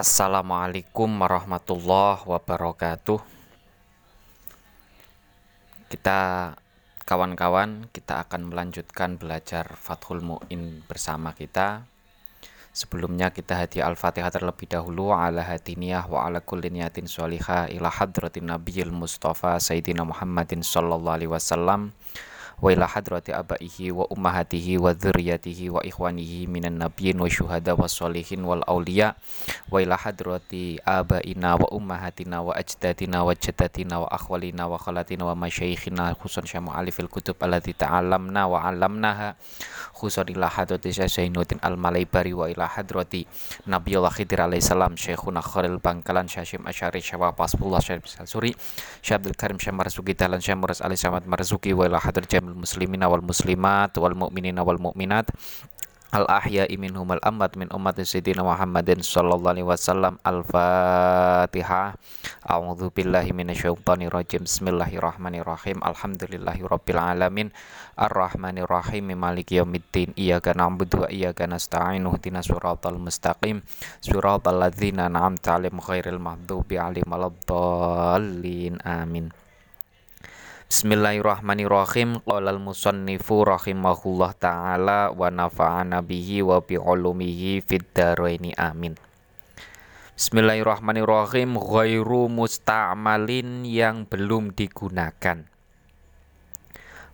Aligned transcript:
Assalamualaikum 0.00 1.12
warahmatullahi 1.20 2.24
wabarakatuh. 2.24 3.20
Kita 5.92 6.20
kawan-kawan, 7.04 7.84
kita 7.92 8.24
akan 8.24 8.48
melanjutkan 8.48 9.20
belajar 9.20 9.76
Fathul 9.76 10.24
Mu'in 10.24 10.80
bersama 10.88 11.36
kita. 11.36 11.84
Sebelumnya 12.72 13.28
kita 13.28 13.60
hadiah 13.60 13.92
Al-Fatihah 13.92 14.32
terlebih 14.32 14.72
dahulu 14.72 15.12
ala 15.12 15.44
hadiniyah 15.44 16.08
wa 16.08 16.24
ala 16.24 16.40
kulli 16.40 16.72
niyatin 16.72 17.04
sholihah 17.04 17.68
ila 17.68 17.92
hadratin 17.92 18.48
nabiyil 18.48 18.96
mustafa 18.96 19.60
sayyidina 19.60 20.08
Muhammadin 20.08 20.64
sallallahu 20.64 21.12
alaihi 21.12 21.28
wasallam 21.28 21.92
وإلى 22.62 22.88
حضرة 22.88 23.22
أبائه 23.28 23.92
وأمهاته 23.92 24.66
وذريته 24.78 25.60
وإخوانه 25.70 26.32
من 26.46 26.64
النبيين 26.64 27.20
والشهداء 27.20 27.80
والصالحين 27.80 28.44
والأولياء. 28.44 29.16
وإلى 29.70 29.98
حضرة 29.98 30.50
آبائنا 30.88 31.54
وأمهاتنا 31.54 32.36
وأجدادنا 32.40 33.18
وجداتنا 33.22 33.96
وأخوالنا 33.96 34.64
وخالاتنا 34.66 35.24
ومشايخنا 35.24 36.14
خصوصا 36.20 36.44
شمعالف 36.44 37.00
الكتب 37.00 37.36
التي 37.42 37.72
تعلمنا 37.72 38.44
وعلمناها 38.44 39.36
خصوصا 39.94 40.22
إلى 40.22 40.50
حضرة 40.50 40.80
زين 40.86 41.36
الدين 41.36 41.58
المليبري 41.64 42.32
وإلى 42.32 42.68
حضرة 42.68 43.14
نبي 43.66 43.92
الله 43.98 44.08
خضر 44.08 44.40
عليه 44.40 44.58
السلام 44.58 44.96
شيخنا 44.96 45.40
خليل 45.40 45.78
بangkalan 45.78 46.26
Syashim 46.26 46.66
Asyari 46.66 47.00
Syawab 47.00 47.36
Pasbullah 47.38 47.80
Syarif 47.80 48.06
Salsuri 48.10 48.52
Syabdul 49.00 49.34
Karim 49.38 49.58
Syamar 49.60 49.88
Sugi 49.88 50.14
Dahlan 50.14 50.42
Syamuras 50.42 50.82
Ali 50.82 50.98
Samad 50.98 51.24
Marzuki 51.26 51.72
Wa 51.74 51.86
ila 51.86 51.98
hadir 52.02 52.26
muslimina 52.54 53.06
wal 53.10 53.22
muslimat 53.22 53.94
wal 53.98 54.14
mu'minina 54.14 54.62
wal 54.62 54.78
mu'minat. 54.78 55.30
Al 56.10 56.26
ahya 56.26 56.66
minhum 56.74 57.06
al 57.14 57.22
amwat 57.22 57.54
min 57.54 57.70
ummati 57.70 58.02
sayyidina 58.02 58.42
Muhammadin 58.42 58.98
sallallahu 58.98 59.46
alaihi 59.46 59.62
wasallam. 59.62 60.18
Al 60.26 60.42
Fatihah 60.42 61.94
A'udzu 62.50 62.90
billahi 62.90 63.30
minasyaitonir 63.30 64.10
rajim 64.10 64.42
Bismillahirrahmanirrahim. 64.42 65.78
Alhamdulillahi 65.78 66.66
rabbil 66.66 66.98
alamin. 66.98 67.54
Arrahmanir 67.94 68.66
rahim 68.66 69.14
maliki 69.14 69.62
yaumiddin. 69.62 70.10
Iyyaka 70.18 70.50
na'budu 70.58 71.06
wa 71.06 71.08
iyyaka 71.14 71.46
nasta'in. 71.46 72.02
Ihdinas 72.02 72.50
siratal 72.50 72.98
mustaqim. 72.98 73.62
Siratal 74.02 74.58
ladzina 74.58 75.06
an'amta 75.06 75.62
'alaihim 75.62 75.78
ghairil 75.78 76.18
maghdubi 76.18 76.74
'alaihim 76.74 77.06
waladdallin. 77.06 78.82
Amin 78.82 79.30
Bismillahirrahmanirrahim. 80.70 82.22
Qala 82.22 82.54
al-musannifu 82.54 83.42
rahimahullah 83.42 84.38
taala 84.38 85.10
wa 85.10 85.26
nafa'ana 85.26 85.98
bihi 85.98 86.46
wa 86.46 86.62
bi 86.62 86.78
ulumihi 86.78 87.58
fid 87.58 87.90
amin. 88.54 88.94
Bismillahirrahmanirrahim. 90.14 91.58
Ghairu 91.58 92.30
musta'malin 92.30 93.66
yang 93.66 94.06
belum 94.06 94.54
digunakan. 94.54 95.42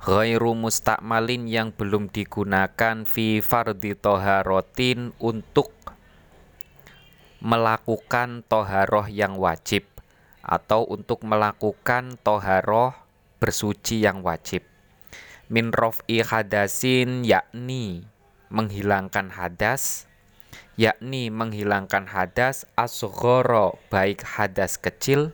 Ghairu 0.05 0.53
musta'malin 0.53 1.49
yang 1.49 1.73
belum 1.73 2.13
digunakan 2.13 3.09
fi 3.09 3.41
fardhi 3.41 3.97
toharotin 3.97 5.17
untuk 5.17 5.73
melakukan 7.41 8.45
toharoh 8.45 9.09
yang 9.09 9.41
wajib 9.41 9.89
atau 10.45 10.85
untuk 10.85 11.25
melakukan 11.25 12.21
toharoh 12.21 13.06
bersuci 13.47 14.03
yang 14.03 14.27
wajib. 14.27 14.67
Min 15.47 15.71
rof'i 15.71 16.27
hadasin 16.27 17.23
yakni 17.23 18.11
menghilangkan 18.51 19.31
hadas 19.31 20.11
yakni 20.75 21.33
menghilangkan 21.33 22.11
hadas 22.11 22.69
asghara 22.77 23.75
baik 23.89 24.23
hadas 24.27 24.77
kecil 24.77 25.33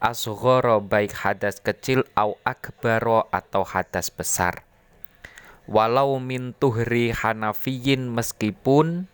asghara 0.00 0.80
baik 0.80 1.12
hadas 1.12 1.60
kecil 1.60 2.08
au 2.16 2.40
akbaro 2.42 3.28
atau 3.30 3.62
hadas 3.68 4.08
besar 4.08 4.64
walau 5.68 6.18
min 6.18 6.54
tuhri 6.56 7.12
hanafiyin 7.12 8.08
meskipun 8.10 9.10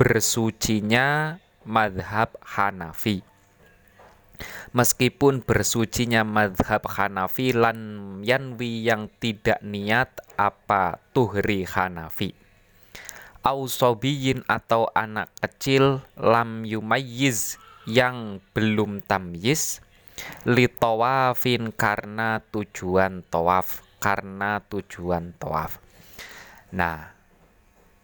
bersucinya 0.00 1.38
madhab 1.62 2.34
Hanafi 2.42 3.22
Meskipun 4.72 5.44
bersucinya 5.44 6.24
madhab 6.24 6.88
Hanafi 6.88 7.52
lan 7.52 7.78
yanwi 8.24 8.86
yang 8.86 9.12
tidak 9.20 9.60
niat 9.60 10.08
apa 10.40 10.96
tuhri 11.12 11.68
Hanafi. 11.68 12.32
Ausobiyin 13.42 14.46
atau 14.46 14.86
anak 14.94 15.28
kecil 15.42 16.00
lam 16.14 16.62
yumayiz 16.62 17.58
yang 17.90 18.38
belum 18.54 19.02
tamyiz 19.02 19.82
li 20.46 20.70
tawafin 20.70 21.74
karena 21.74 22.38
tujuan 22.54 23.26
tawaf 23.26 23.82
karena 23.98 24.62
tujuan 24.70 25.34
tawaf. 25.38 25.82
Nah, 26.74 27.14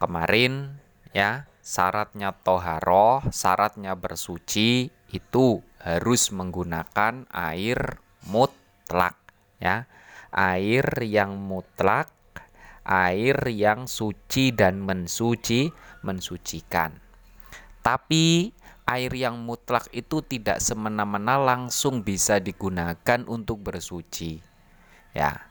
kemarin 0.03 0.79
ya 1.11 1.47
syaratnya 1.63 2.33
toharoh, 2.33 3.27
syaratnya 3.35 3.99
bersuci 3.99 4.89
itu 5.11 5.63
harus 5.83 6.35
menggunakan 6.35 7.27
air 7.31 8.03
mutlak 8.27 9.17
ya. 9.63 9.87
Air 10.29 10.85
yang 11.09 11.41
mutlak, 11.41 12.13
air 12.85 13.49
yang 13.49 13.89
suci 13.89 14.53
dan 14.53 14.85
mensuci, 14.85 15.73
mensucikan. 16.05 17.01
Tapi 17.81 18.53
air 18.85 19.13
yang 19.17 19.41
mutlak 19.41 19.89
itu 19.97 20.21
tidak 20.21 20.61
semena-mena 20.61 21.41
langsung 21.41 22.05
bisa 22.05 22.41
digunakan 22.45 23.25
untuk 23.25 23.65
bersuci. 23.65 24.45
Ya. 25.17 25.49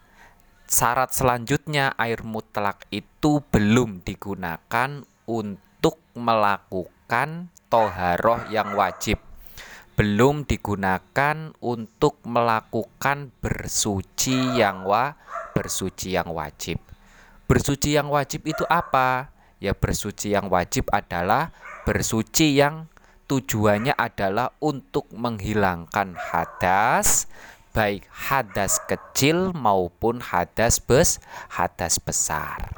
Syarat 0.67 1.15
selanjutnya 1.15 1.95
air 1.95 2.21
mutlak 2.21 2.85
itu 2.91 3.39
belum 3.49 4.03
digunakan 4.03 5.01
untuk 5.25 5.97
melakukan 6.13 7.49
toharoh 7.71 8.45
yang 8.51 8.75
wajib 8.75 9.26
belum 9.97 10.46
digunakan 10.46 11.58
untuk 11.58 12.22
melakukan 12.22 13.34
bersuci 13.41 14.62
yang 14.62 14.85
wa 14.85 15.18
bersuci 15.58 16.13
yang 16.13 16.30
wajib. 16.30 16.78
Bersuci 17.50 17.97
yang 17.97 18.13
wajib 18.13 18.46
itu 18.46 18.62
apa? 18.69 19.34
Ya 19.57 19.74
bersuci 19.74 20.38
yang 20.38 20.53
wajib 20.53 20.86
adalah 20.94 21.50
bersuci 21.81 22.62
yang 22.62 22.86
tujuannya 23.25 23.97
adalah 23.97 24.53
untuk 24.62 25.09
menghilangkan 25.09 26.13
hadas 26.13 27.25
baik 27.74 28.06
hadas 28.13 28.78
kecil 28.86 29.50
maupun 29.57 30.22
hadas 30.22 30.78
bes 30.78 31.18
hadas 31.50 31.97
besar. 31.97 32.69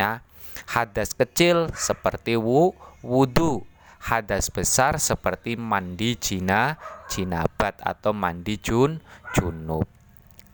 Ya. 0.00 0.24
Hadas 0.64 1.12
kecil 1.12 1.68
seperti 1.76 2.40
wu, 2.40 2.72
wudu 3.04 3.68
hadas 4.04 4.52
besar 4.52 5.00
seperti 5.00 5.56
mandi 5.56 6.12
jina, 6.20 6.76
jinabat 7.08 7.80
atau 7.80 8.12
mandi 8.12 8.60
jun, 8.60 9.00
junub. 9.32 9.88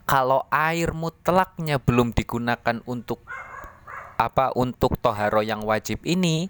Kalau 0.06 0.47
air 0.55 0.94
mutlaknya 0.94 1.83
belum 1.83 2.15
digunakan 2.15 2.83
untuk 2.87 3.27
apa 4.15 4.55
untuk 4.55 4.94
toharo 5.03 5.43
yang 5.43 5.66
wajib 5.66 6.06
ini, 6.06 6.47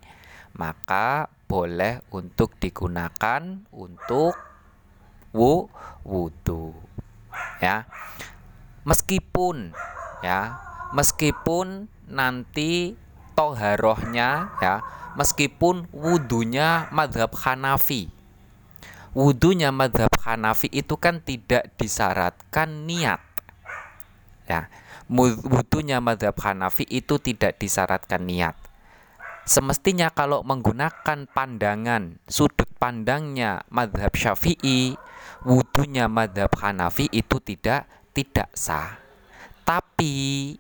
maka 0.57 1.33
boleh 1.49 2.05
untuk 2.13 2.53
digunakan 2.61 3.65
untuk 3.73 4.37
wu 5.33 5.73
wudu. 6.05 6.77
Ya. 7.65 7.89
Meskipun 8.85 9.73
ya, 10.21 10.57
meskipun 10.93 11.89
nanti 12.09 12.97
toharohnya 13.41 14.53
ya 14.61 14.85
meskipun 15.17 15.89
wudhunya 15.97 16.93
madhab 16.93 17.33
Hanafi. 17.33 18.13
Wudhunya 19.17 19.73
madhab 19.73 20.13
Hanafi 20.21 20.69
itu 20.69 21.01
kan 21.01 21.25
tidak 21.25 21.73
disyaratkan 21.81 22.85
niat. 22.85 23.19
Ya, 24.45 24.69
wudhunya 25.11 26.05
madhab 26.05 26.37
Hanafi 26.37 26.85
itu 26.85 27.17
tidak 27.17 27.57
disyaratkan 27.57 28.29
niat. 28.29 28.55
Semestinya 29.49 30.13
kalau 30.13 30.47
menggunakan 30.47 31.27
pandangan 31.27 32.23
sudut 32.29 32.69
pandangnya 32.79 33.67
madhab 33.73 34.15
Syafi'i, 34.15 34.95
wudhunya 35.43 36.07
madhab 36.07 36.53
Hanafi 36.55 37.11
itu 37.11 37.41
tidak 37.43 37.89
tidak 38.15 38.53
sah. 38.55 39.01
Tapi 39.67 40.55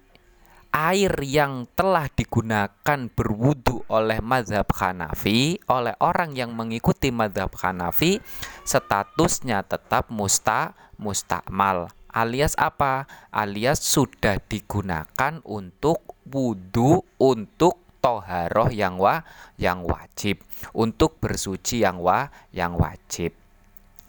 air 0.71 1.11
yang 1.27 1.67
telah 1.75 2.07
digunakan 2.11 2.99
berwudu 3.11 3.83
oleh 3.91 4.23
mazhab 4.23 4.71
Hanafi 4.71 5.59
oleh 5.67 5.95
orang 5.99 6.39
yang 6.39 6.55
mengikuti 6.55 7.11
mazhab 7.11 7.51
Hanafi 7.59 8.23
statusnya 8.63 9.67
tetap 9.67 10.09
musta 10.15 10.79
mustakmal 10.95 11.91
alias 12.13 12.59
apa? 12.59 13.07
Alias 13.31 13.83
sudah 13.83 14.39
digunakan 14.43 15.39
untuk 15.47 16.19
wudu 16.27 17.03
untuk 17.19 17.79
toharoh 18.03 18.73
yang 18.73 18.97
wa 18.99 19.23
yang 19.61 19.85
wajib, 19.87 20.43
untuk 20.75 21.21
bersuci 21.21 21.85
yang 21.85 22.01
wa 22.01 22.29
yang 22.51 22.75
wajib. 22.75 23.35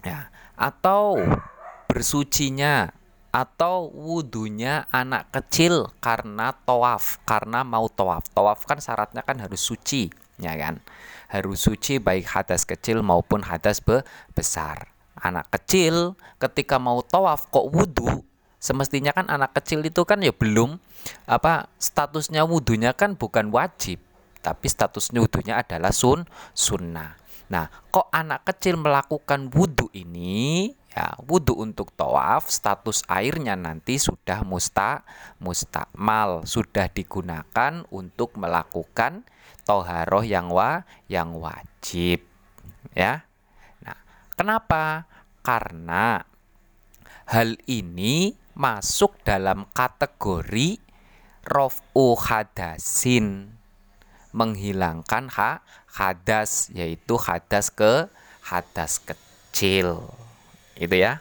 Ya, 0.02 0.34
atau 0.58 1.14
bersucinya 1.86 2.90
atau 3.32 3.88
wudhunya 3.88 4.92
anak 4.92 5.32
kecil 5.32 5.88
karena 6.04 6.52
tawaf 6.68 7.16
karena 7.24 7.64
mau 7.64 7.88
tawaf. 7.88 8.28
Tawaf 8.28 8.68
kan 8.68 8.78
syaratnya 8.78 9.24
kan 9.24 9.40
harus 9.40 9.64
suci 9.64 10.12
ya 10.36 10.52
kan? 10.60 10.84
Harus 11.32 11.64
suci 11.64 11.96
baik 11.96 12.28
hadas 12.28 12.68
kecil 12.68 13.00
maupun 13.00 13.40
hadas 13.40 13.80
be 13.80 14.04
besar. 14.36 14.92
Anak 15.16 15.48
kecil 15.48 16.12
ketika 16.36 16.76
mau 16.76 17.00
tawaf 17.00 17.48
kok 17.48 17.72
wudhu 17.72 18.20
semestinya 18.60 19.16
kan 19.16 19.26
anak 19.32 19.56
kecil 19.58 19.82
itu 19.82 20.04
kan 20.04 20.22
ya 20.22 20.30
belum 20.30 20.78
apa 21.26 21.72
statusnya 21.80 22.44
wudhunya 22.44 22.92
kan 22.92 23.16
bukan 23.16 23.48
wajib. 23.48 23.98
Tapi 24.44 24.66
statusnya 24.68 25.24
wudhunya 25.24 25.62
adalah 25.64 25.94
sun 25.94 26.28
sunnah 26.52 27.21
nah 27.52 27.68
kok 27.92 28.08
anak 28.08 28.48
kecil 28.48 28.80
melakukan 28.80 29.52
wudhu 29.52 29.92
ini 29.92 30.72
Ya, 30.92 31.16
wudhu 31.24 31.56
untuk 31.56 31.88
tawaf 31.96 32.52
status 32.52 33.00
airnya 33.08 33.56
nanti 33.56 33.96
sudah 33.96 34.44
musta 34.44 35.08
mustakmal, 35.40 36.44
sudah 36.44 36.84
digunakan 36.92 37.88
untuk 37.88 38.36
melakukan 38.36 39.24
toharoh 39.64 40.20
yang 40.20 40.52
wa 40.52 40.84
yang 41.08 41.32
wajib. 41.32 42.20
Ya. 42.92 43.24
Nah, 43.80 43.96
kenapa? 44.36 45.08
Karena 45.40 46.20
hal 47.24 47.56
ini 47.64 48.36
masuk 48.52 49.16
dalam 49.24 49.64
kategori 49.72 50.76
rofu 51.48 52.20
hadasin 52.20 53.56
menghilangkan 54.32 55.28
ha 55.32 55.60
hadas 55.92 56.72
yaitu 56.72 57.20
hadas 57.20 57.68
ke 57.68 58.08
hadas 58.42 58.98
kecil. 59.04 60.02
Itu 60.76 60.96
ya. 60.96 61.20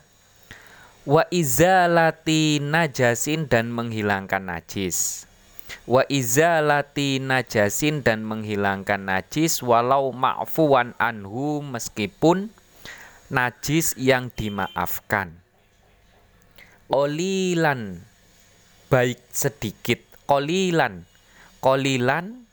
Wa 1.04 1.28
izalati 1.30 2.63
najasin 2.63 3.52
dan 3.52 3.69
menghilangkan 3.69 4.48
najis. 4.48 5.28
Wa 5.88 6.08
izalati 6.08 7.19
najasin 7.19 8.04
dan 8.06 8.24
menghilangkan 8.24 9.08
najis 9.08 9.60
walau 9.60 10.16
ma'fuwan 10.16 10.96
anhu 11.02 11.60
meskipun 11.66 12.54
najis 13.34 13.98
yang 13.98 14.31
dimaafkan. 14.31 15.36
Olilan 16.92 18.04
baik 18.92 19.19
sedikit. 19.31 20.04
Kolilan 20.28 21.12
kolilan 21.62 22.50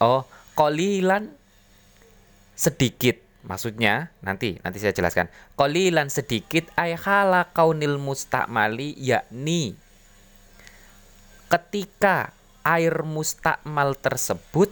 oh 0.00 0.26
kolilan 0.58 1.30
sedikit. 2.56 3.20
Maksudnya 3.40 4.12
nanti 4.20 4.60
nanti 4.60 4.76
saya 4.76 4.92
jelaskan. 4.92 5.32
Kolilan 5.56 6.12
sedikit 6.12 6.68
ayhala 6.76 7.48
kaunil 7.56 7.96
mustakmali 7.96 8.92
yakni 9.00 9.80
ketika 11.48 12.36
air 12.62 13.00
mustakmal 13.02 13.96
tersebut 13.96 14.68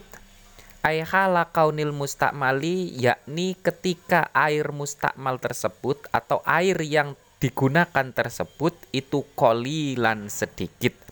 ayhala 0.84 1.48
kaunil 1.48 1.90
mustakmali 1.90 2.92
yakni 2.94 3.56
ketika 3.58 4.30
air 4.36 4.70
mustakmal 4.70 5.40
tersebut 5.42 6.06
atau 6.14 6.44
air 6.46 6.76
yang 6.84 7.16
digunakan 7.42 8.12
tersebut 8.14 8.76
itu 8.94 9.26
kolilan 9.34 10.30
sedikit 10.30 11.07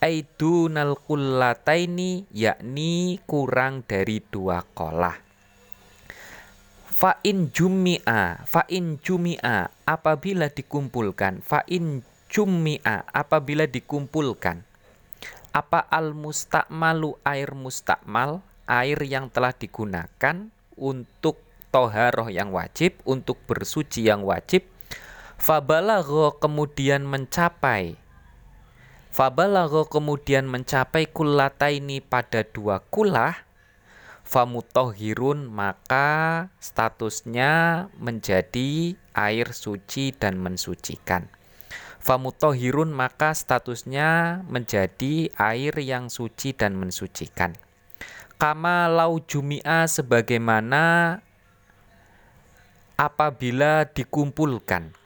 aidunal 0.00 0.98
kullataini 1.00 2.28
yakni 2.32 3.20
kurang 3.24 3.84
dari 3.88 4.20
dua 4.20 4.64
kolah 4.74 5.26
Fa'in 6.96 7.52
jumi'a, 7.52 8.48
fa'in 8.48 8.96
jumi'a 9.04 9.68
apabila 9.84 10.48
dikumpulkan, 10.48 11.44
fa'in 11.44 12.00
jumi'a 12.32 13.04
apabila 13.12 13.68
dikumpulkan. 13.68 14.64
Apa 15.52 15.84
al 15.92 16.16
mustakmalu 16.16 17.20
air 17.20 17.52
mustakmal, 17.52 18.40
air 18.64 18.96
yang 19.04 19.28
telah 19.28 19.52
digunakan 19.52 20.48
untuk 20.80 21.36
toharoh 21.68 22.32
yang 22.32 22.48
wajib, 22.56 22.96
untuk 23.04 23.44
bersuci 23.44 24.08
yang 24.08 24.24
wajib. 24.24 24.64
Fabalagho 25.36 26.40
kemudian 26.40 27.04
mencapai 27.04 28.00
Fabalagho 29.16 29.88
kemudian 29.88 30.44
mencapai 30.44 31.08
kulataini 31.08 32.04
pada 32.04 32.44
dua 32.44 32.84
kulah 32.92 33.32
famutohirun 34.28 35.48
maka 35.48 36.52
statusnya 36.60 37.88
menjadi 37.96 38.92
air 39.16 39.56
suci 39.56 40.12
dan 40.12 40.36
mensucikan. 40.36 41.32
Famutohirun 41.96 42.92
maka 42.92 43.32
statusnya 43.32 44.44
menjadi 44.52 45.32
air 45.40 45.72
yang 45.80 46.12
suci 46.12 46.52
dan 46.52 46.76
mensucikan. 46.76 47.56
Kama 48.36 48.84
lau 48.84 49.16
jumia 49.24 49.88
sebagaimana 49.88 51.24
apabila 53.00 53.88
dikumpulkan. 53.88 55.05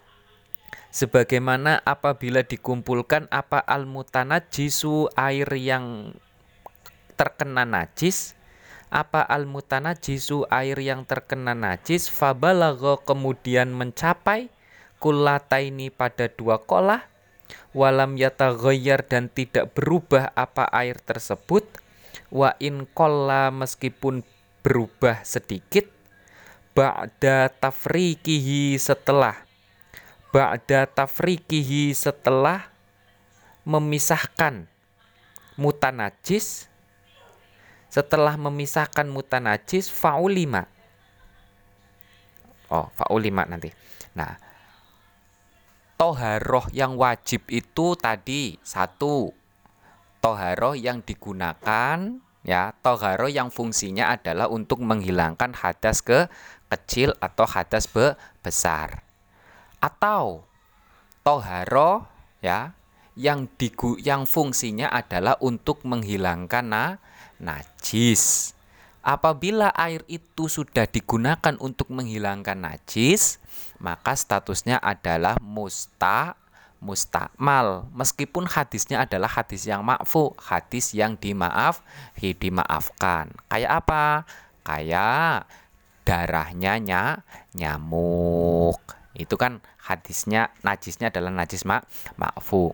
Sebagaimana 0.90 1.78
apabila 1.86 2.42
dikumpulkan 2.42 3.30
apa 3.30 3.62
al 3.62 3.86
mutanajisu 3.86 5.06
air 5.14 5.46
yang 5.54 6.18
terkena 7.14 7.62
najis? 7.62 8.34
Apa 8.90 9.22
al 9.22 9.46
mutanajisu 9.46 10.50
air 10.50 10.74
yang 10.82 11.06
terkena 11.06 11.54
najis? 11.54 12.10
Fabalagho 12.10 13.06
kemudian 13.06 13.70
mencapai 13.70 14.50
kulataini 14.98 15.94
pada 15.94 16.26
dua 16.26 16.58
kolah? 16.58 17.06
Walam 17.70 18.18
yataghayyar 18.18 19.06
dan 19.06 19.30
tidak 19.30 19.70
berubah 19.78 20.34
apa 20.34 20.66
air 20.74 20.98
tersebut? 20.98 21.70
Wa 22.34 22.58
in 22.58 22.82
kolla 22.90 23.54
meskipun 23.54 24.26
berubah 24.66 25.22
sedikit? 25.22 25.86
Ba'da 26.74 27.46
tafrikihi 27.46 28.74
setelah 28.74 29.49
ba'da 30.30 30.86
tafrikihi 30.86 31.94
setelah 31.94 32.70
memisahkan 33.66 34.66
mutanajis 35.58 36.70
setelah 37.90 38.38
memisahkan 38.38 39.04
mutanajis 39.10 39.90
faulima. 39.90 40.70
Oh, 42.70 42.86
faulima 42.94 43.42
nanti. 43.50 43.74
Nah, 44.14 44.38
toharoh 45.98 46.70
yang 46.70 46.94
wajib 46.94 47.50
itu 47.50 47.98
tadi 47.98 48.54
satu 48.62 49.34
toharoh 50.22 50.78
yang 50.78 51.02
digunakan 51.02 52.22
ya 52.46 52.72
toharoh 52.80 53.28
yang 53.28 53.50
fungsinya 53.50 54.14
adalah 54.14 54.46
untuk 54.48 54.80
menghilangkan 54.80 55.52
hadas 55.52 56.00
ke 56.00 56.30
kecil 56.72 57.12
atau 57.20 57.44
hadas 57.44 57.84
be 57.90 58.16
besar 58.40 59.09
atau 59.80 60.44
toharoh 61.24 62.04
ya 62.44 62.76
yang 63.18 63.48
digu 63.60 64.00
yang 64.00 64.24
fungsinya 64.24 64.88
adalah 64.88 65.36
untuk 65.42 65.82
menghilangkan 65.84 66.64
na 66.64 66.84
najis. 67.40 68.54
Apabila 69.00 69.72
air 69.72 70.04
itu 70.12 70.48
sudah 70.48 70.84
digunakan 70.84 71.56
untuk 71.56 71.88
menghilangkan 71.88 72.60
najis, 72.60 73.40
maka 73.80 74.12
statusnya 74.12 74.76
adalah 74.76 75.40
musta 75.40 76.36
mustakmal. 76.80 77.88
Meskipun 77.96 78.48
hadisnya 78.48 79.04
adalah 79.04 79.28
hadis 79.28 79.64
yang 79.68 79.84
makfu 79.84 80.36
hadis 80.36 80.92
yang 80.92 81.16
dimaaf 81.16 81.80
dimaafkan. 82.16 83.32
Kayak 83.48 83.84
apa? 83.84 84.04
Kayak 84.64 85.48
darahnya 86.04 86.76
ny 86.80 87.04
nyamuk 87.56 88.99
itu 89.20 89.36
kan 89.36 89.60
hadisnya 89.84 90.52
najisnya 90.64 91.12
adalah 91.12 91.32
najis 91.32 91.68
mak 91.68 91.84
makfu 92.16 92.72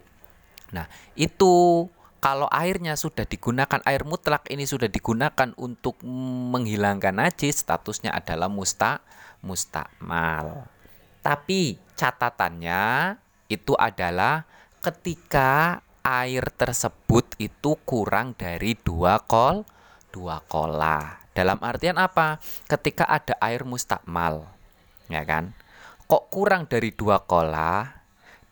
nah 0.70 0.86
itu 1.18 1.86
kalau 2.22 2.50
airnya 2.50 2.98
sudah 2.98 3.22
digunakan 3.22 3.78
air 3.86 4.02
mutlak 4.02 4.50
ini 4.50 4.66
sudah 4.66 4.90
digunakan 4.90 5.54
untuk 5.54 6.00
menghilangkan 6.50 7.14
najis 7.14 7.62
statusnya 7.62 8.10
adalah 8.10 8.50
musta 8.50 9.04
mustakmal. 9.46 10.66
Tapi 11.22 11.78
catatannya 11.94 13.14
itu 13.46 13.78
adalah 13.78 14.42
ketika 14.82 15.82
air 16.02 16.50
tersebut 16.54 17.38
itu 17.38 17.78
kurang 17.86 18.34
dari 18.34 18.74
dua 18.74 19.22
kol 19.22 19.62
dua 20.14 20.42
kola. 20.46 21.22
Dalam 21.36 21.60
artian 21.60 22.00
apa? 22.00 22.40
Ketika 22.64 23.04
ada 23.04 23.36
air 23.44 23.62
mustakmal, 23.68 24.48
ya 25.12 25.20
kan? 25.28 25.52
Kok 26.06 26.24
kurang 26.30 26.70
dari 26.70 26.94
dua 26.94 27.22
kola? 27.26 27.96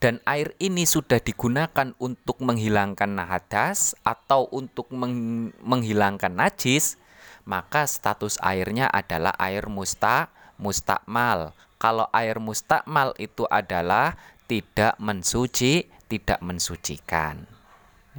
dan 0.05 0.21
air 0.29 0.53
ini 0.61 0.85
sudah 0.85 1.17
digunakan 1.17 1.97
untuk 1.97 2.37
menghilangkan 2.45 3.17
hadas 3.25 3.97
atau 4.05 4.45
untuk 4.53 4.93
meng 4.93 5.49
menghilangkan 5.65 6.29
najis, 6.29 7.01
maka 7.49 7.89
status 7.89 8.37
airnya 8.45 8.85
adalah 8.93 9.33
air 9.41 9.65
musta 9.65 10.29
mustakmal. 10.61 11.57
Kalau 11.81 12.05
air 12.13 12.37
mustakmal 12.37 13.17
itu 13.17 13.49
adalah 13.49 14.13
tidak 14.45 14.93
mensuci, 15.01 15.89
tidak 16.05 16.45
mensucikan. 16.45 17.49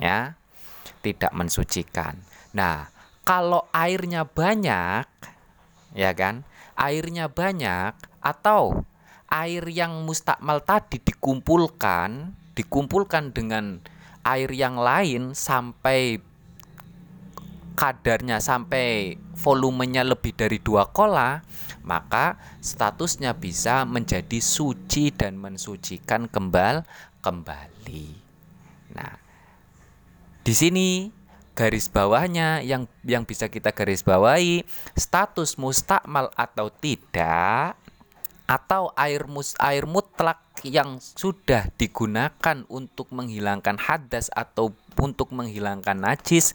Ya. 0.01 0.33
Tidak 1.05 1.37
mensucikan. 1.37 2.17
Nah, 2.57 2.89
kalau 3.21 3.69
airnya 3.69 4.25
banyak 4.25 5.05
ya 5.93 6.11
kan? 6.17 6.41
Airnya 6.73 7.29
banyak 7.29 7.93
atau 8.25 8.81
air 9.29 9.65
yang 9.69 10.05
mustakmal 10.05 10.61
tadi 10.61 11.01
dikumpulkan, 11.01 12.33
dikumpulkan 12.53 13.33
dengan 13.33 13.81
air 14.25 14.49
yang 14.53 14.79
lain 14.79 15.37
sampai 15.37 16.17
kadarnya 17.75 18.39
sampai 18.39 19.19
volumenya 19.35 20.07
lebih 20.07 20.31
dari 20.31 20.57
dua 20.63 20.87
kola, 20.89 21.43
maka 21.83 22.39
statusnya 22.63 23.35
bisa 23.35 23.83
menjadi 23.83 24.39
suci 24.39 25.11
dan 25.11 25.35
mensucikan 25.35 26.31
kembal 26.31 26.87
kembali. 27.19 28.07
Nah, 28.95 29.19
di 30.41 30.53
sini 30.55 31.11
garis 31.55 31.87
bawahnya 31.87 32.63
yang 32.63 32.87
yang 33.07 33.23
bisa 33.23 33.47
kita 33.47 33.71
garis 33.71 34.03
bawahi 34.03 34.67
status 34.95 35.55
mustakmal 35.55 36.27
atau 36.35 36.67
tidak 36.67 37.79
atau 38.45 38.93
air 38.93 39.25
mus 39.25 39.57
air 39.57 39.89
mutlak 39.89 40.41
yang 40.61 41.01
sudah 41.01 41.69
digunakan 41.77 42.61
untuk 42.69 43.09
menghilangkan 43.09 43.81
hadas 43.81 44.29
atau 44.33 44.73
untuk 45.01 45.33
menghilangkan 45.33 45.97
najis 45.97 46.53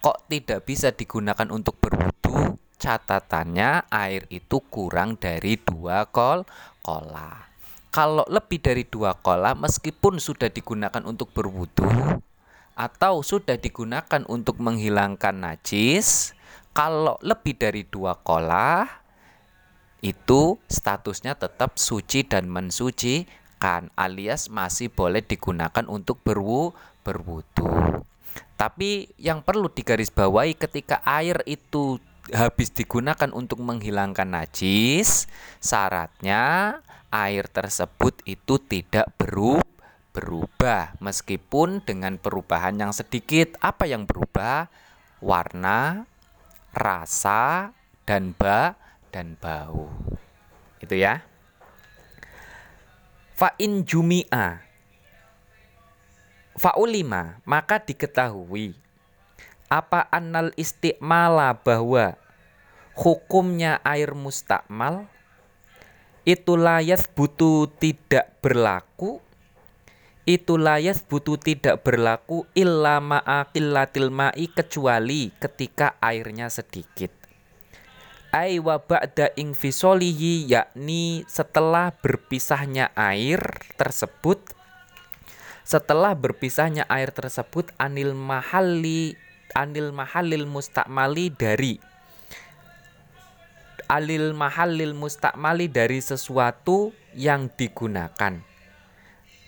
kok 0.00 0.24
tidak 0.32 0.64
bisa 0.64 0.90
digunakan 0.96 1.48
untuk 1.52 1.76
berwudu? 1.76 2.56
Catatannya 2.80 3.92
air 3.92 4.24
itu 4.32 4.64
kurang 4.72 5.20
dari 5.20 5.60
dua 5.60 6.08
kol 6.08 6.48
kola. 6.80 7.52
Kalau 7.92 8.24
lebih 8.24 8.64
dari 8.64 8.88
dua 8.88 9.12
kola 9.20 9.52
meskipun 9.52 10.16
sudah 10.16 10.48
digunakan 10.48 11.04
untuk 11.04 11.28
berwudu 11.36 11.84
atau 12.80 13.20
sudah 13.20 13.60
digunakan 13.60 14.24
untuk 14.24 14.56
menghilangkan 14.56 15.36
najis 15.36 16.32
kalau 16.72 17.20
lebih 17.20 17.60
dari 17.60 17.84
dua 17.84 18.16
kola 18.16 18.88
itu 20.00 20.56
statusnya 20.68 21.36
tetap 21.36 21.76
suci 21.76 22.24
dan 22.24 22.48
mensucikan 22.48 23.92
alias 23.96 24.48
masih 24.48 24.88
boleh 24.88 25.20
digunakan 25.20 25.84
untuk 25.88 26.20
berwu 26.24 26.72
berwudu. 27.04 28.00
Tapi 28.56 29.08
yang 29.16 29.40
perlu 29.40 29.72
digarisbawahi 29.72 30.56
ketika 30.56 31.00
air 31.04 31.40
itu 31.48 31.96
habis 32.28 32.68
digunakan 32.72 33.32
untuk 33.32 33.64
menghilangkan 33.64 34.28
najis, 34.28 35.24
syaratnya 35.64 36.76
air 37.08 37.48
tersebut 37.48 38.20
itu 38.28 38.60
tidak 38.60 39.08
berubah 39.16 39.64
berubah 40.10 40.98
meskipun 40.98 41.86
dengan 41.86 42.18
perubahan 42.18 42.74
yang 42.76 42.90
sedikit. 42.90 43.54
Apa 43.62 43.86
yang 43.86 44.04
berubah? 44.10 44.66
Warna, 45.22 46.08
rasa, 46.74 47.70
dan 48.08 48.34
ba 48.34 48.74
dan 49.10 49.36
bau. 49.36 49.90
Itu 50.78 50.96
ya. 50.96 51.22
Fa'in 53.36 53.84
jumi'a 53.84 54.70
Fa'ulima 56.60 57.40
maka 57.48 57.80
diketahui 57.80 58.76
apa 59.72 60.04
annal 60.12 60.52
istiqmala 60.60 61.56
bahwa 61.56 62.20
hukumnya 62.92 63.80
air 63.80 64.12
mustakmal 64.12 65.08
itu 66.28 66.58
layas 66.58 67.08
butuh 67.08 67.64
tidak 67.80 68.34
berlaku 68.44 69.24
itu 70.28 70.60
layas 70.60 71.00
butuh 71.00 71.40
tidak 71.40 71.80
berlaku 71.80 72.44
illa 72.52 73.00
ma'aqillatil 73.00 74.12
ma'i 74.12 74.52
kecuali 74.52 75.32
ketika 75.40 75.96
airnya 76.02 76.52
sedikit 76.52 77.19
ai 78.30 78.62
wa 78.62 78.78
ba'da 78.78 79.34
ingfisolihi 79.34 80.46
yakni 80.46 81.26
setelah 81.26 81.90
berpisahnya 81.98 82.94
air 82.94 83.42
tersebut. 83.74 84.38
Setelah 85.66 86.14
berpisahnya 86.14 86.86
air 86.90 87.14
tersebut 87.14 87.70
anil 87.78 88.14
mahalli 88.14 89.14
anil 89.54 89.90
mahalil 89.90 90.46
mustakmali 90.46 91.30
dari 91.34 91.78
alil 93.90 94.30
mahalil 94.30 94.94
mustakmali 94.94 95.66
dari 95.66 95.98
sesuatu 95.98 96.94
yang 97.18 97.50
digunakan. 97.58 98.38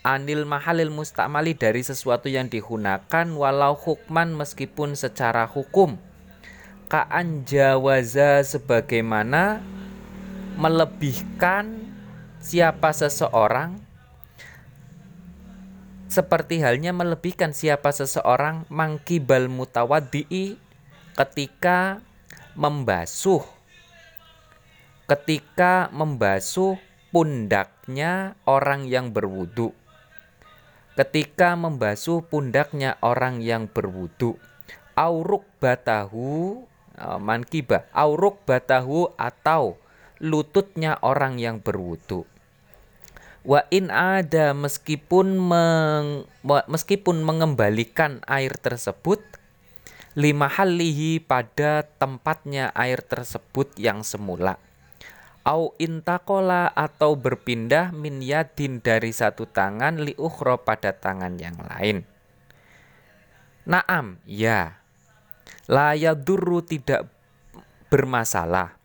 Anil 0.03 0.43
mahalil 0.43 0.91
mustakmali 0.91 1.55
dari 1.55 1.79
sesuatu 1.79 2.27
yang 2.27 2.51
digunakan 2.51 3.23
walau 3.31 3.79
hukman 3.79 4.35
meskipun 4.35 4.99
secara 4.99 5.47
hukum 5.47 5.95
ka'an 6.93 7.41
jawaza 7.41 8.45
sebagaimana 8.45 9.65
melebihkan 10.61 11.89
siapa 12.37 12.93
seseorang 12.93 13.81
seperti 16.05 16.61
halnya 16.61 16.93
melebihkan 16.93 17.57
siapa 17.57 17.89
seseorang 17.89 18.69
mangkibal 18.69 19.49
mutawaddi'i 19.49 20.61
ketika 21.17 22.05
membasuh 22.53 23.41
ketika 25.09 25.89
membasuh 25.89 26.77
pundaknya 27.09 28.37
orang 28.45 28.85
yang 28.85 29.09
berwudu 29.09 29.73
ketika 30.93 31.57
membasuh 31.57 32.21
pundaknya 32.21 33.01
orang 33.01 33.41
yang 33.41 33.65
berwudu. 33.65 34.37
Auruk 34.93 35.41
batahu 35.57 36.69
uh, 36.97 37.19
mankibah 37.21 37.87
auruk 37.93 38.41
batahu 38.45 39.09
atau 39.17 39.77
lututnya 40.23 40.97
orang 41.03 41.37
yang 41.41 41.59
berwudu. 41.59 42.23
Wa 43.43 43.67
in 43.75 43.91
ada 43.91 44.55
meskipun 44.55 45.35
meng, 45.35 46.23
meskipun 46.47 47.27
mengembalikan 47.27 48.23
air 48.23 48.55
tersebut 48.55 49.19
lima 50.15 50.47
halihi 50.47 51.19
pada 51.19 51.83
tempatnya 51.99 52.71
air 52.71 53.03
tersebut 53.03 53.75
yang 53.75 54.05
semula. 54.05 54.61
Au 55.43 55.75
intakola 55.75 56.71
atau 56.71 57.19
berpindah 57.19 57.91
min 57.91 58.23
yadin 58.23 58.79
dari 58.79 59.11
satu 59.11 59.43
tangan 59.43 59.99
li 59.99 60.15
pada 60.63 60.95
tangan 60.95 61.35
yang 61.35 61.59
lain. 61.59 62.07
Naam 63.67 64.23
ya 64.23 64.82
layadurru 65.67 66.63
tidak 66.63 67.07
bermasalah. 67.87 68.75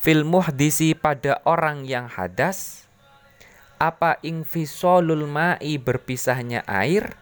Fil 0.00 0.24
muhdisi 0.24 0.96
pada 0.96 1.44
orang 1.44 1.84
yang 1.84 2.08
hadas 2.08 2.88
apa 3.80 4.20
ingfisolul 4.20 5.24
ma'i 5.24 5.80
berpisahnya 5.80 6.64
air? 6.68 7.16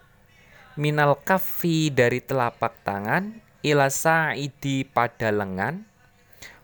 Minal 0.78 1.18
kafi 1.18 1.90
dari 1.90 2.22
telapak 2.22 2.82
tangan 2.86 3.42
ila 3.66 3.90
sa'idi 3.90 4.86
pada 4.86 5.34
lengan 5.34 5.86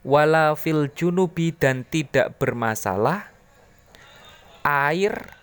wala 0.05 0.53
fil 0.55 0.93
junubi 0.93 1.51
dan 1.51 1.83
tidak 1.89 2.37
bermasalah. 2.39 3.33
Air 4.65 5.35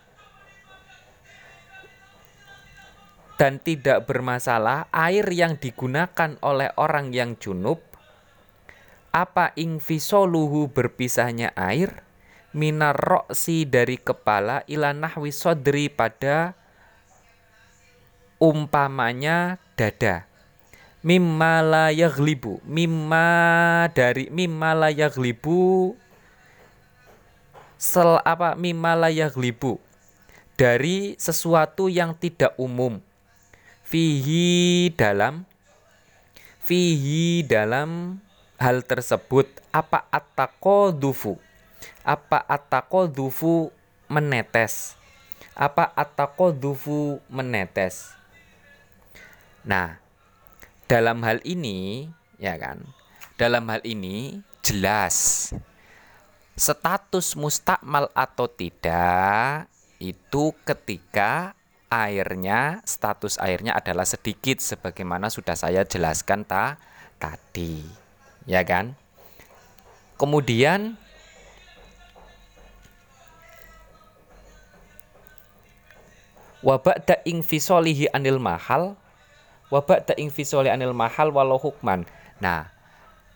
dan 3.41 3.57
tidak 3.57 4.05
bermasalah 4.05 4.86
air 4.93 5.25
yang 5.33 5.57
digunakan 5.57 6.38
oleh 6.45 6.69
orang 6.77 7.10
yang 7.10 7.33
junub 7.41 7.81
apa 9.10 9.50
ingfisoluhu 9.57 10.69
berpisahnya 10.69 11.50
air? 11.57 12.05
Minar 12.53 12.93
roksi 12.93 13.65
dari 13.65 13.98
kepala 13.98 14.62
ila 14.69 14.93
nahwi 14.93 15.33
sodri 15.33 15.89
pada 15.89 16.53
umpamanya 18.38 19.57
dada. 19.74 20.29
Mimma 21.01 21.65
la 21.65 21.86
yaghlibu 21.89 22.62
mimma 22.62 23.89
dari 23.89 24.29
mimma 24.29 24.77
la 24.77 24.89
yaghlibu 24.93 25.98
sel 27.81 28.21
apa 28.21 28.53
mimma 28.53 28.93
la 28.93 29.10
yaghlibu. 29.10 29.81
Dari 30.53 31.17
sesuatu 31.17 31.89
yang 31.89 32.13
tidak 32.13 32.53
umum 32.62 33.01
fihi 33.91 34.88
dalam 34.95 35.43
fihi 36.63 37.43
dalam 37.43 38.24
hal 38.55 38.88
tersebut 38.88 39.51
apa 39.75 40.07
dufu 40.95 41.36
apa 42.01 42.41
dufu 43.12 43.69
menetes? 44.10 44.98
Apa 45.53 45.91
atakodufu 45.93 47.21
menetes? 47.29 48.15
Nah, 49.62 50.01
dalam 50.89 51.21
hal 51.21 51.43
ini 51.45 52.10
ya 52.41 52.57
kan, 52.57 52.81
dalam 53.38 53.69
hal 53.69 53.86
ini 53.86 54.41
jelas 54.65 55.50
status 56.57 57.33
mustakmal 57.38 58.10
atau 58.13 58.45
tidak 58.50 59.69
itu 60.01 60.53
ketika 60.65 61.53
airnya 61.91 62.79
status 62.88 63.36
airnya 63.36 63.75
adalah 63.75 64.07
sedikit 64.07 64.63
sebagaimana 64.63 65.27
sudah 65.27 65.60
saya 65.60 65.83
jelaskan 65.83 66.48
ta 66.48 66.79
tadi. 67.19 67.83
Ya 68.48 68.63
kan? 68.63 68.95
Kemudian 70.15 70.95
wabak 76.63 77.03
da 77.03 77.19
fisolihi 77.21 78.07
anil 78.15 78.39
mahal. 78.39 78.95
Wabak 79.67 80.07
da 80.07 80.13
fisoli 80.31 80.71
anil 80.71 80.95
mahal 80.95 81.36
walau 81.36 81.60
hukman. 81.60 82.07
Nah 82.39 82.71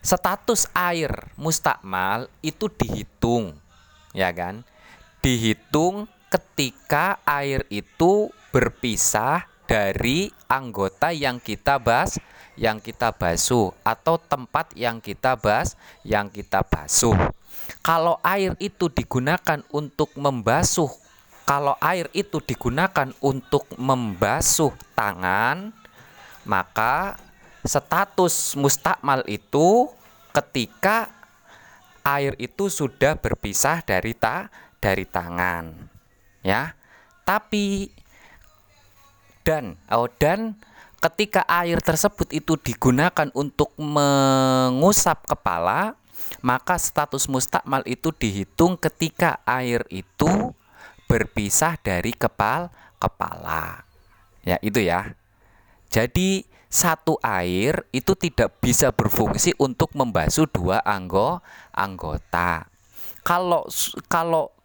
status 0.00 0.70
air 0.72 1.28
mustakmal 1.36 2.32
itu 2.40 2.72
dihitung 2.72 3.60
ya 4.16 4.32
kan? 4.32 4.64
Dihitung 5.20 6.08
ketika 6.30 7.18
air 7.26 7.66
itu 7.70 8.30
berpisah 8.56 9.44
dari 9.68 10.32
anggota 10.48 11.12
yang 11.12 11.36
kita 11.36 11.76
bas 11.76 12.16
yang 12.56 12.80
kita 12.80 13.12
basuh 13.12 13.68
atau 13.84 14.16
tempat 14.16 14.72
yang 14.72 14.96
kita 14.96 15.36
bas 15.36 15.76
yang 16.00 16.32
kita 16.32 16.64
basuh. 16.64 17.12
Kalau 17.84 18.16
air 18.24 18.56
itu 18.56 18.88
digunakan 18.88 19.60
untuk 19.68 20.08
membasuh, 20.16 20.88
kalau 21.44 21.76
air 21.84 22.08
itu 22.16 22.40
digunakan 22.40 23.12
untuk 23.20 23.68
membasuh 23.76 24.72
tangan, 24.96 25.76
maka 26.48 27.20
status 27.60 28.56
mustakmal 28.56 29.20
itu 29.28 29.92
ketika 30.32 31.12
air 32.08 32.32
itu 32.40 32.72
sudah 32.72 33.20
berpisah 33.20 33.84
dari 33.84 34.16
ta 34.16 34.48
dari 34.80 35.04
tangan 35.04 35.76
ya. 36.40 36.72
Tapi 37.26 37.92
dan 39.46 39.78
oh 39.86 40.10
dan 40.18 40.58
ketika 40.98 41.46
air 41.46 41.78
tersebut 41.78 42.26
itu 42.34 42.58
digunakan 42.58 43.30
untuk 43.30 43.70
mengusap 43.78 45.22
kepala, 45.30 45.94
maka 46.42 46.74
status 46.80 47.30
mustakmal 47.30 47.86
itu 47.86 48.10
dihitung 48.10 48.74
ketika 48.74 49.38
air 49.46 49.86
itu 49.92 50.50
berpisah 51.06 51.78
dari 51.78 52.10
kepal 52.10 52.74
kepala. 52.98 53.86
Ya, 54.42 54.58
itu 54.66 54.82
ya. 54.82 55.14
Jadi 55.86 56.42
satu 56.66 57.14
air 57.22 57.86
itu 57.94 58.18
tidak 58.18 58.58
bisa 58.58 58.90
berfungsi 58.90 59.54
untuk 59.62 59.94
membasuh 59.94 60.50
dua 60.50 60.82
anggo, 60.82 61.38
anggota. 61.70 62.66
Kalau 63.22 63.66
kalau 64.10 64.55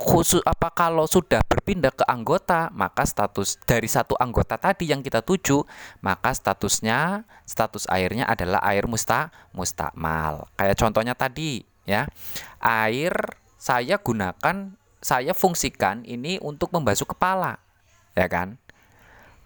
khusus 0.00 0.40
apa 0.48 0.72
kalau 0.72 1.04
sudah 1.04 1.44
berpindah 1.44 1.92
ke 1.92 2.08
anggota 2.08 2.72
maka 2.72 3.04
status 3.04 3.60
dari 3.68 3.84
satu 3.84 4.16
anggota 4.16 4.56
tadi 4.56 4.88
yang 4.88 5.04
kita 5.04 5.20
tuju 5.20 5.60
maka 6.00 6.32
statusnya 6.32 7.28
status 7.44 7.84
airnya 7.92 8.24
adalah 8.24 8.64
air 8.64 8.88
musta 8.88 9.28
mustakmal 9.52 10.48
kayak 10.56 10.80
contohnya 10.80 11.12
tadi 11.12 11.68
ya. 11.84 12.08
Air 12.64 13.12
saya 13.60 14.00
gunakan 14.00 14.72
saya 15.04 15.36
fungsikan 15.36 16.00
ini 16.08 16.40
untuk 16.40 16.72
membasuh 16.72 17.04
kepala 17.04 17.60
ya 18.16 18.24
kan 18.24 18.56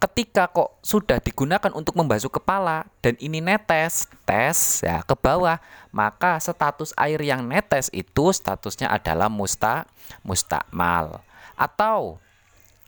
ketika 0.00 0.50
kok 0.50 0.76
sudah 0.84 1.18
digunakan 1.22 1.72
untuk 1.72 1.96
membasuh 1.96 2.28
kepala 2.28 2.84
dan 3.00 3.16
ini 3.22 3.40
netes 3.40 4.10
tes 4.28 4.84
ya 4.84 5.00
ke 5.00 5.16
bawah 5.16 5.56
maka 5.94 6.36
status 6.40 6.92
air 6.98 7.20
yang 7.24 7.46
netes 7.46 7.88
itu 7.94 8.34
statusnya 8.34 8.92
adalah 8.92 9.32
musta 9.32 9.88
mustakmal 10.20 11.24
atau 11.56 12.20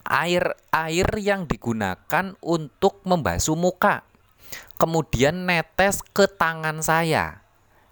air 0.04 0.54
air 0.74 1.08
yang 1.18 1.48
digunakan 1.48 2.36
untuk 2.44 3.00
membasuh 3.06 3.56
muka 3.56 4.04
kemudian 4.76 5.48
netes 5.48 6.04
ke 6.12 6.28
tangan 6.28 6.84
saya 6.84 7.46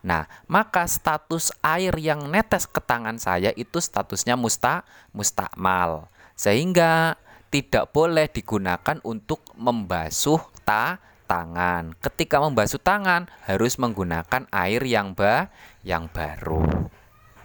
Nah, 0.05 0.29
maka 0.44 0.85
status 0.85 1.48
air 1.64 1.96
yang 1.96 2.29
netes 2.29 2.68
ke 2.68 2.77
tangan 2.77 3.16
saya 3.16 3.57
itu 3.57 3.81
statusnya 3.81 4.37
musta 4.37 4.85
mustakmal. 5.16 6.12
Sehingga 6.37 7.16
tidak 7.55 7.95
boleh 7.95 8.27
digunakan 8.27 8.99
untuk 9.07 9.47
membasuh 9.55 10.43
ta 10.67 10.99
tangan. 11.31 11.95
Ketika 12.03 12.43
membasuh 12.43 12.83
tangan 12.83 13.31
harus 13.47 13.79
menggunakan 13.79 14.51
air 14.51 14.83
yang 14.83 15.14
ba 15.14 15.55
yang 15.87 16.11
baru. 16.11 16.67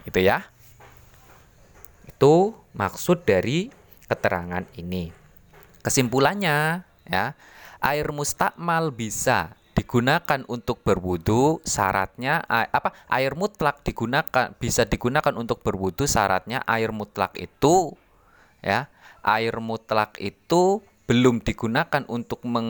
Itu 0.10 0.17
ya. 0.17 0.50
Itu 2.10 2.58
maksud 2.74 3.22
dari 3.22 3.69
keterangan 4.10 4.65
ini. 4.82 5.13
Kesimpulannya 5.86 6.82
ya, 7.06 7.38
air 7.78 8.10
mustakmal 8.10 8.89
bisa 8.89 9.54
digunakan 9.78 10.41
untuk 10.50 10.82
berwudu 10.82 11.62
syaratnya 11.63 12.43
apa 12.50 12.91
air 13.08 13.32
mutlak 13.38 13.80
digunakan 13.86 14.52
bisa 14.60 14.84
digunakan 14.84 15.32
untuk 15.39 15.63
berwudu 15.63 16.04
syaratnya 16.04 16.60
air 16.67 16.91
mutlak 16.91 17.32
itu 17.39 17.95
ya 18.60 18.91
air 19.23 19.58
mutlak 19.60 20.15
itu 20.21 20.84
belum 21.10 21.41
digunakan 21.41 22.05
untuk 22.05 22.45
meng, 22.45 22.69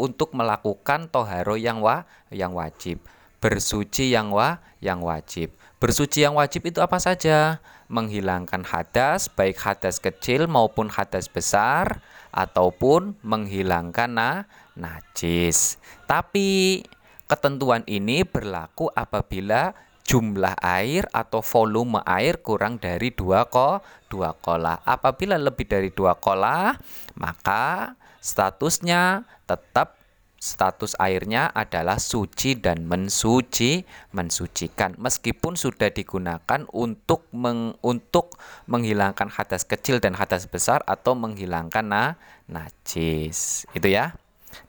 untuk 0.00 0.32
melakukan 0.32 1.12
toharo 1.12 1.60
yang 1.60 1.84
wa 1.84 2.08
yang 2.32 2.56
wajib. 2.56 3.04
Bersuci 3.44 4.08
yang 4.08 4.32
wa 4.32 4.64
yang 4.80 5.04
wajib. 5.04 5.52
Bersuci 5.76 6.24
yang 6.24 6.40
wajib 6.40 6.64
itu 6.64 6.80
apa 6.80 6.96
saja? 6.96 7.60
Menghilangkan 7.92 8.64
hadas 8.64 9.28
baik 9.28 9.60
hadas 9.60 10.00
kecil 10.00 10.48
maupun 10.48 10.88
hadas 10.88 11.28
besar 11.28 12.00
ataupun 12.32 13.20
menghilangkan 13.20 14.08
na, 14.08 14.30
najis. 14.72 15.76
Tapi 16.08 16.80
ketentuan 17.28 17.84
ini 17.84 18.24
berlaku 18.24 18.88
apabila 18.96 19.76
jumlah 20.04 20.54
air 20.60 21.08
atau 21.10 21.40
volume 21.40 22.04
air 22.04 22.38
kurang 22.44 22.76
dari 22.76 23.10
dua 23.10 23.48
ko 23.48 23.80
dua 24.06 24.36
kola. 24.36 24.78
Apabila 24.84 25.34
lebih 25.40 25.66
dari 25.66 25.90
dua 25.90 26.14
kola, 26.14 26.76
maka 27.16 27.96
statusnya 28.20 29.24
tetap 29.48 29.98
status 30.44 30.92
airnya 31.00 31.48
adalah 31.56 31.96
suci 31.96 32.60
dan 32.60 32.84
mensuci 32.84 33.80
mensucikan. 34.12 34.92
Meskipun 35.00 35.56
sudah 35.56 35.88
digunakan 35.88 36.68
untuk 36.70 37.24
meng, 37.32 37.80
untuk 37.80 38.36
menghilangkan 38.68 39.32
hadas 39.32 39.64
kecil 39.64 40.04
dan 40.04 40.12
hadas 40.14 40.44
besar 40.44 40.84
atau 40.84 41.16
menghilangkan 41.16 41.88
na, 41.88 42.04
najis. 42.44 43.64
Itu 43.72 43.88
ya. 43.88 44.12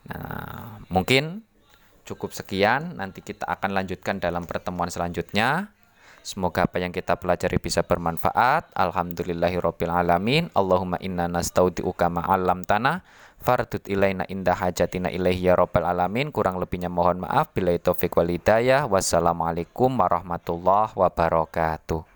Nah 0.08 0.80
mungkin 0.88 1.45
Cukup 2.06 2.30
sekian, 2.30 2.94
nanti 2.94 3.18
kita 3.18 3.50
akan 3.50 3.74
lanjutkan 3.74 4.22
dalam 4.22 4.46
pertemuan 4.46 4.86
selanjutnya. 4.86 5.74
Semoga 6.26 6.66
apa 6.66 6.82
yang 6.82 6.90
kita 6.90 7.18
pelajari 7.18 7.58
bisa 7.58 7.82
bermanfaat. 7.86 8.70
Alhamdulillahirabbil 8.74 9.90
alamin. 9.90 10.50
Allahumma 10.54 10.98
inna 11.02 11.30
nastaudiuka 11.30 12.10
ma'alam 12.10 12.66
tanah 12.66 13.02
fardut 13.38 13.86
ilaina 13.86 14.26
indah 14.26 14.58
hajatina 14.58 15.06
ilaihi 15.10 15.46
ya 15.46 15.54
rabbal 15.54 15.86
alamin. 15.86 16.34
Kurang 16.34 16.58
lebihnya 16.58 16.90
mohon 16.90 17.22
maaf. 17.22 17.54
Bila 17.54 17.74
wal 17.78 18.30
hidayah. 18.30 18.90
Wassalamualaikum 18.90 19.94
warahmatullahi 19.94 20.98
wabarakatuh. 20.98 22.15